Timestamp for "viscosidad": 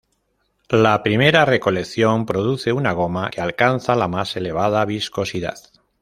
4.83-5.59